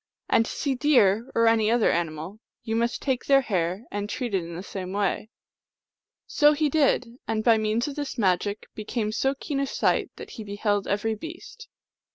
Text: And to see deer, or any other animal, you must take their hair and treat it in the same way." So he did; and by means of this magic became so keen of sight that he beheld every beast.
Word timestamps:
And 0.27 0.45
to 0.47 0.51
see 0.51 0.73
deer, 0.73 1.29
or 1.35 1.45
any 1.47 1.69
other 1.69 1.91
animal, 1.91 2.39
you 2.63 2.75
must 2.75 3.03
take 3.03 3.25
their 3.27 3.41
hair 3.41 3.83
and 3.91 4.09
treat 4.09 4.33
it 4.33 4.43
in 4.43 4.55
the 4.55 4.63
same 4.63 4.93
way." 4.93 5.29
So 6.25 6.53
he 6.53 6.69
did; 6.69 7.05
and 7.27 7.43
by 7.43 7.59
means 7.59 7.87
of 7.87 7.95
this 7.97 8.17
magic 8.17 8.65
became 8.73 9.11
so 9.11 9.35
keen 9.35 9.59
of 9.59 9.69
sight 9.69 10.09
that 10.15 10.31
he 10.31 10.43
beheld 10.43 10.87
every 10.87 11.13
beast. 11.13 11.67